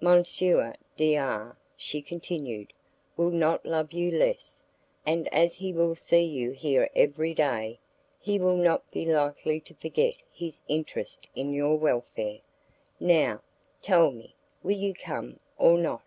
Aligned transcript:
"M. 0.00 0.22
D 0.94 1.16
R," 1.16 1.56
she 1.76 2.00
continued, 2.00 2.72
"will 3.16 3.30
not 3.32 3.66
love 3.66 3.92
you 3.92 4.08
less, 4.08 4.62
and 5.04 5.26
as 5.34 5.56
he 5.56 5.72
will 5.72 5.96
see 5.96 6.22
you 6.22 6.52
here 6.52 6.88
every 6.94 7.34
day, 7.34 7.80
he 8.20 8.38
will 8.38 8.56
not 8.56 8.88
be 8.92 9.04
likely 9.04 9.58
to 9.58 9.74
forget 9.74 10.14
his 10.32 10.62
interest 10.68 11.26
in 11.34 11.52
your 11.52 11.76
welfare. 11.76 12.38
Now, 13.00 13.42
tell 13.82 14.12
me, 14.12 14.36
will 14.62 14.78
you 14.78 14.94
come 14.94 15.40
or 15.58 15.76
not?" 15.76 16.04